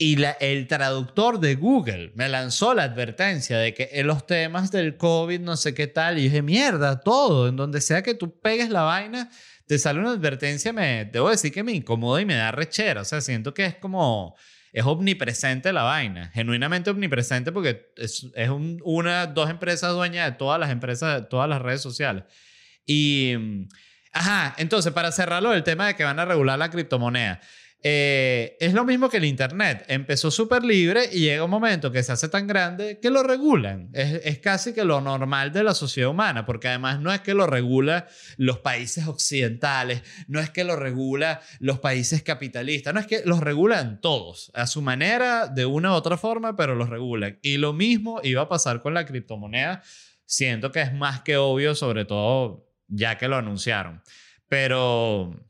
[0.00, 4.96] y el traductor de Google me lanzó la advertencia de que en los temas del
[4.96, 8.70] COVID, no sé qué tal, y dije, mierda, todo, en donde sea que tú pegues
[8.70, 9.28] la vaina,
[9.66, 13.00] te sale una advertencia, me, debo decir que me incomoda y me da rechera.
[13.00, 14.36] O sea, siento que es como,
[14.72, 20.60] es omnipresente la vaina, genuinamente omnipresente porque es, es una, dos empresas dueñas de todas
[20.60, 22.22] las empresas, de todas las redes sociales.
[22.86, 23.34] Y,
[24.18, 27.40] ajá, entonces, para cerrarlo, el tema de que van a regular la criptomoneda.
[27.80, 29.84] Eh, es lo mismo que el Internet.
[29.86, 33.88] Empezó súper libre y llega un momento que se hace tan grande que lo regulan.
[33.92, 37.46] Es, casi que lo normal de la sociedad humana, porque además no es que lo
[37.46, 43.22] regula los países occidentales, no es que lo regula los países capitalistas, no es que
[43.24, 47.38] los regulan todos, a su manera, de una u otra forma, pero los regulan.
[47.42, 49.82] Y lo mismo iba a pasar con la criptomoneda.
[50.24, 54.02] Siento que es más que obvio, sobre todo ya que lo anunciaron.
[54.48, 55.48] Pero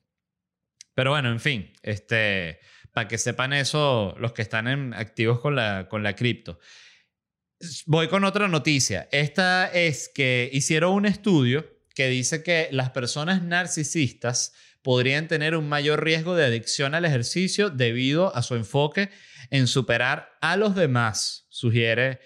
[0.99, 2.59] pero bueno, en fin, este,
[2.91, 6.59] para que sepan eso los que están en, activos con la, con la cripto.
[7.87, 9.09] Voy con otra noticia.
[9.13, 15.69] Esta es que hicieron un estudio que dice que las personas narcisistas podrían tener un
[15.69, 19.11] mayor riesgo de adicción al ejercicio debido a su enfoque
[19.51, 22.19] en superar a los demás, sugiere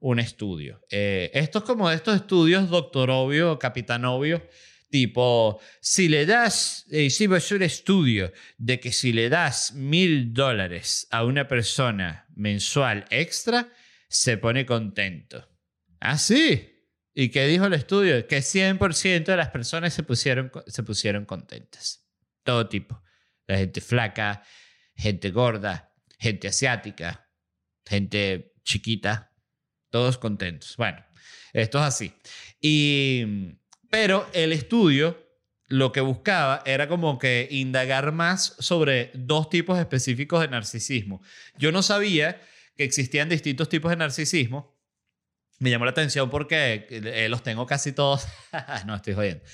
[0.00, 0.84] un estudio.
[0.90, 4.42] Eh, esto es como de estos estudios doctorobio, capitanovio,
[4.90, 11.24] Tipo, si le das, hicimos un estudio de que si le das mil dólares a
[11.24, 13.68] una persona mensual extra,
[14.08, 15.48] se pone contento.
[16.00, 16.88] ¿Ah, sí?
[17.14, 18.26] ¿Y qué dijo el estudio?
[18.26, 22.04] Que 100% de las personas se pusieron, se pusieron contentas.
[22.42, 23.00] Todo tipo.
[23.46, 24.42] La gente flaca,
[24.96, 27.30] gente gorda, gente asiática,
[27.86, 29.29] gente chiquita,
[29.90, 30.76] todos contentos.
[30.76, 31.04] Bueno,
[31.52, 32.12] esto es así.
[32.60, 33.56] Y
[33.90, 35.30] pero el estudio
[35.66, 41.22] lo que buscaba era como que indagar más sobre dos tipos específicos de narcisismo.
[41.58, 42.40] Yo no sabía
[42.76, 44.76] que existían distintos tipos de narcisismo.
[45.58, 48.26] Me llamó la atención porque eh, los tengo casi todos.
[48.86, 49.44] no, estoy jodiendo.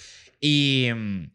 [0.41, 1.32] Y, mm,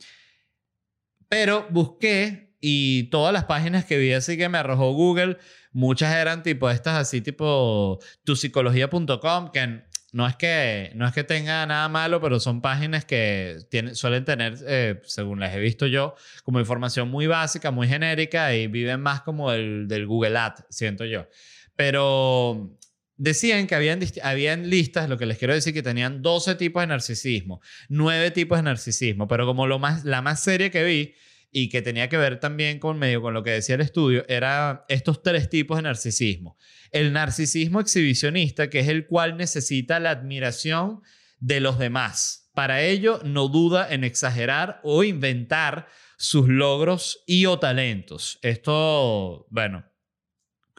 [1.30, 5.38] pero busqué y todas las páginas que vi así que me arrojó Google,
[5.72, 9.82] muchas eran tipo estas así tipo tupsicología.com, que
[10.14, 13.57] no es que, no es que tenga nada malo, pero son páginas que
[13.93, 18.68] suelen tener, eh, según las he visto yo, como información muy básica, muy genérica y
[18.68, 21.28] viven más como el del Google Ad, siento yo.
[21.76, 22.78] Pero
[23.16, 26.88] decían que habían, habían listas, lo que les quiero decir, que tenían 12 tipos de
[26.88, 31.14] narcisismo, 9 tipos de narcisismo, pero como lo más, la más seria que vi
[31.52, 34.86] y que tenía que ver también con medio con lo que decía el estudio, era
[34.88, 36.58] estos tres tipos de narcisismo.
[36.91, 41.02] El narcisismo exhibicionista, que es el cual necesita la admiración
[41.39, 42.49] de los demás.
[42.54, 45.88] Para ello, no duda en exagerar o inventar
[46.18, 48.39] sus logros y o talentos.
[48.41, 49.86] Esto, bueno,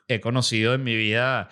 [0.09, 1.51] he conocido en mi vida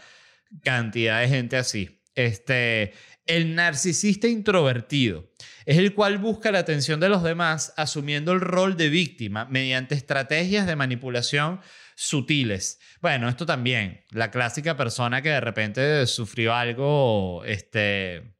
[0.62, 2.02] cantidad de gente así.
[2.14, 2.92] Este,
[3.26, 5.30] el narcisista introvertido
[5.70, 9.94] es el cual busca la atención de los demás asumiendo el rol de víctima mediante
[9.94, 11.60] estrategias de manipulación
[11.94, 12.80] sutiles.
[13.00, 18.34] Bueno, esto también, la clásica persona que de repente sufrió algo este,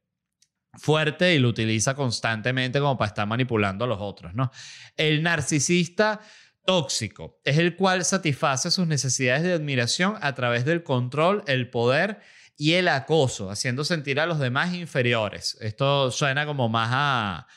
[0.73, 4.51] fuerte y lo utiliza constantemente como para estar manipulando a los otros, ¿no?
[4.97, 6.19] El narcisista
[6.65, 12.19] tóxico es el cual satisface sus necesidades de admiración a través del control, el poder
[12.61, 15.57] y el acoso, haciendo sentir a los demás inferiores.
[15.61, 17.47] Esto suena como más a,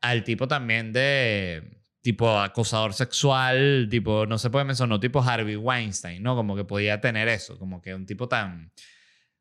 [0.00, 6.20] al tipo también de tipo acosador sexual, tipo, no se puede mencionar, tipo Harvey Weinstein,
[6.20, 6.34] ¿no?
[6.34, 8.72] Como que podía tener eso, como que un tipo tan,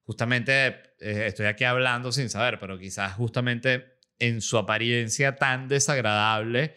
[0.04, 0.68] justamente,
[1.00, 6.76] eh, estoy aquí hablando sin saber, pero quizás justamente en su apariencia tan desagradable,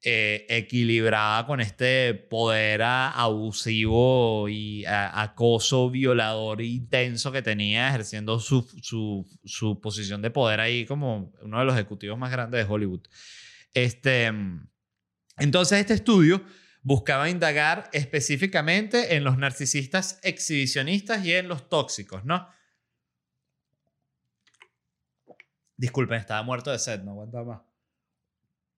[0.00, 9.26] eh, equilibrada con este poder abusivo y acoso violador intenso que tenía ejerciendo su, su,
[9.44, 13.08] su, posición de poder ahí como uno de los ejecutivos más grandes de Hollywood.
[13.74, 14.30] Este,
[15.36, 16.44] entonces este estudio
[16.82, 22.48] buscaba indagar específicamente en los narcisistas exhibicionistas y en los tóxicos, ¿no?
[25.76, 27.66] Disculpen, estaba muerto de sed, no aguantaba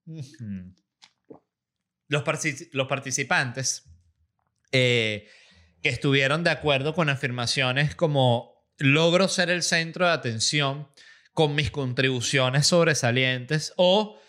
[0.07, 0.31] más
[2.11, 2.25] los,
[2.73, 3.85] los participantes
[4.73, 5.29] eh,
[5.83, 10.89] que estuvieron de acuerdo con afirmaciones como logro ser el centro de atención
[11.33, 14.21] con mis contribuciones sobresalientes o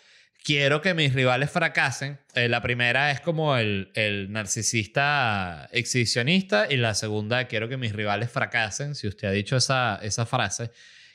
[0.44, 2.20] quiero que mis rivales fracasen.
[2.34, 7.92] Eh, la primera es como el, el, narcisista exhibicionista y la segunda quiero que mis
[7.92, 8.94] rivales fracasen.
[8.94, 10.70] Si usted ha dicho esa, esa frase,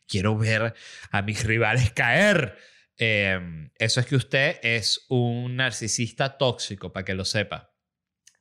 [0.06, 0.74] quiero ver
[1.12, 2.58] a mis rivales caer.
[2.98, 7.74] Em, eso es que usted es un narcisista tóxico, para que lo sepa.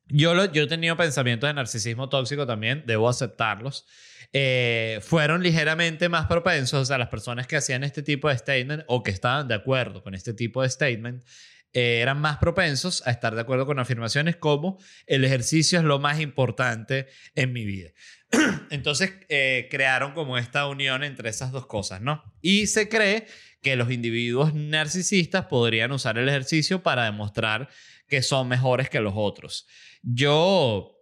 [0.09, 3.87] Yo, lo, yo he tenido pensamientos de narcisismo tóxico también, debo aceptarlos.
[4.33, 8.85] Eh, fueron ligeramente más propensos, o sea, las personas que hacían este tipo de statement
[8.87, 11.25] o que estaban de acuerdo con este tipo de statement,
[11.73, 15.99] eh, eran más propensos a estar de acuerdo con afirmaciones como el ejercicio es lo
[15.99, 17.91] más importante en mi vida.
[18.71, 22.23] Entonces eh, crearon como esta unión entre esas dos cosas, ¿no?
[22.41, 23.27] Y se cree
[23.67, 27.69] que los individuos narcisistas podrían usar el ejercicio para demostrar
[28.07, 29.67] que son mejores que los otros.
[30.03, 30.95] Yo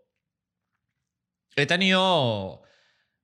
[1.57, 2.63] he tenido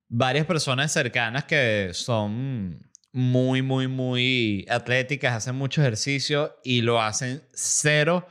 [0.07, 7.41] varias personas cercanas que son muy, muy, muy atléticas, hacen mucho ejercicio y lo hacen
[7.51, 8.27] cero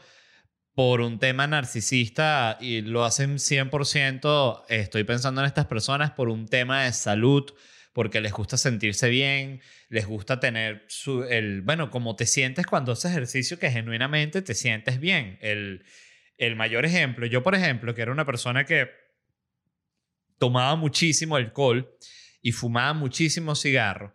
[0.77, 6.47] por un tema narcisista y lo hacen 100%, estoy pensando en estas personas, por un
[6.47, 7.53] tema de salud,
[7.93, 12.93] porque les gusta sentirse bien, les gusta tener su, el, bueno, como te sientes cuando
[12.93, 15.39] haces ejercicio que genuinamente te sientes bien.
[15.41, 15.85] El,
[16.39, 18.89] el mayor ejemplo, yo por ejemplo, que era una persona que
[20.39, 21.97] tomaba muchísimo alcohol
[22.41, 24.15] y fumaba muchísimo cigarro,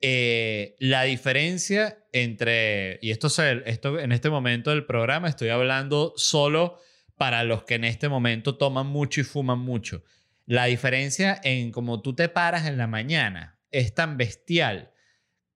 [0.00, 3.28] eh, la diferencia entre, y esto,
[3.66, 6.78] esto en este momento del programa estoy hablando solo
[7.16, 10.02] para los que en este momento toman mucho y fuman mucho.
[10.50, 14.90] La diferencia en cómo tú te paras en la mañana es tan bestial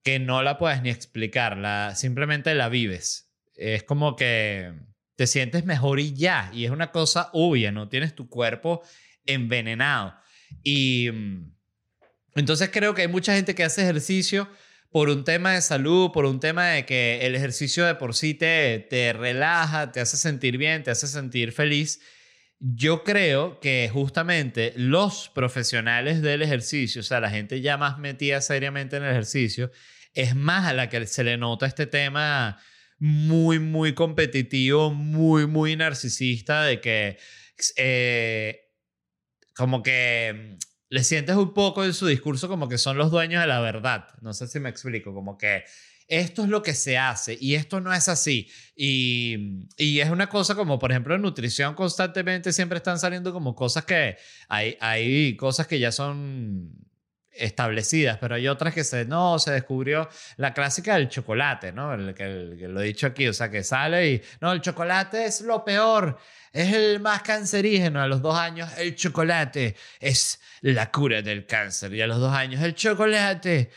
[0.04, 3.28] que no la puedes ni explicar, la, simplemente la vives.
[3.56, 4.72] Es como que
[5.16, 8.82] te sientes mejor y ya, y es una cosa obvia, no tienes tu cuerpo
[9.26, 10.14] envenenado.
[10.62, 11.52] Y mm,
[12.36, 14.48] entonces creo que hay mucha gente que hace ejercicio
[14.92, 18.34] por un tema de salud, por un tema de que el ejercicio de por sí
[18.34, 22.00] te, te relaja, te hace sentir bien, te hace sentir feliz.
[22.58, 28.40] Yo creo que justamente los profesionales del ejercicio, o sea, la gente ya más metida
[28.40, 29.70] seriamente en el ejercicio,
[30.14, 32.58] es más a la que se le nota este tema
[32.98, 37.18] muy, muy competitivo, muy, muy narcisista de que
[37.76, 38.60] eh,
[39.54, 40.56] como que
[40.88, 44.06] le sientes un poco en su discurso como que son los dueños de la verdad.
[44.22, 45.64] No sé si me explico, como que
[46.08, 48.50] esto es lo que se hace y esto no es así.
[48.76, 53.54] Y, y, es una cosa como, por ejemplo, en nutrición constantemente siempre están saliendo como
[53.54, 54.16] cosas que
[54.48, 56.84] hay, hay cosas que ya son
[57.36, 61.92] establecidas, pero hay otras que se, no, se descubrió la clásica del chocolate, ¿no?
[61.92, 62.26] El, que,
[62.68, 66.18] lo he dicho aquí, o sea, que sale y, no, el chocolate es lo peor,
[66.52, 68.00] es el más cancerígeno.
[68.00, 71.92] A los dos años, el chocolate es la cura del cáncer.
[71.94, 73.70] Y a los dos años, el chocolate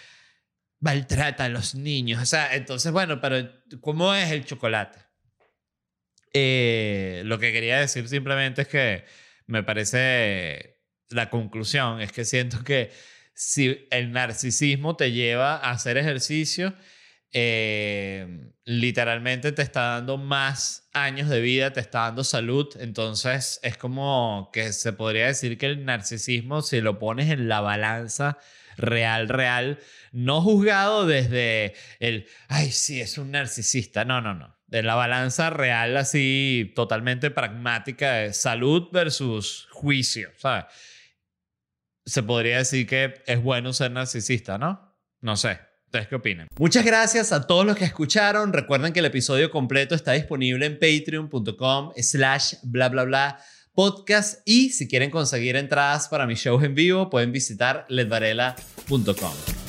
[0.80, 2.22] maltrata a los niños.
[2.22, 3.50] O sea, entonces, bueno, pero
[3.82, 5.00] ¿cómo es el chocolate?
[6.34, 9.06] Eh, lo que quería decir simplemente es que
[9.48, 12.92] me parece la conclusión, es que siento que
[13.34, 16.74] si el narcisismo te lleva a hacer ejercicio,
[17.32, 23.78] eh, literalmente te está dando más años de vida, te está dando salud, entonces es
[23.78, 28.38] como que se podría decir que el narcisismo, si lo pones en la balanza
[28.78, 29.80] real, real,
[30.18, 35.52] no juzgado desde el, ay, sí, es un narcisista, no, no, no, de la balanza
[35.52, 40.66] real así totalmente pragmática de salud versus juicio, ¿sabes?
[42.04, 44.98] Se podría decir que es bueno ser narcisista, ¿no?
[45.22, 45.60] No sé.
[45.86, 46.48] ¿Ustedes qué opinan?
[46.58, 48.52] Muchas gracias a todos los que escucharon.
[48.54, 53.40] Recuerden que el episodio completo está disponible en patreon.com slash bla bla bla
[53.74, 59.67] podcast y si quieren conseguir entradas para mis shows en vivo pueden visitar ledvarela.com.